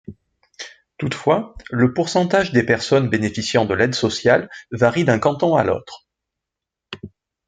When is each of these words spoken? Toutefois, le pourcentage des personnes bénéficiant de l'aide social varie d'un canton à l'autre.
Toutefois, 0.97 1.53
le 1.69 1.93
pourcentage 1.93 2.51
des 2.51 2.63
personnes 2.65 3.07
bénéficiant 3.07 3.65
de 3.65 3.75
l'aide 3.75 3.93
social 3.93 4.49
varie 4.71 5.05
d'un 5.05 5.19
canton 5.19 5.55
à 5.55 5.63
l'autre. 5.63 6.07